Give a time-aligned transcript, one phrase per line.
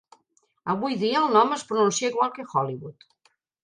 [0.75, 3.11] Avui dia, el nom es pronuncia igual que "Hollywood".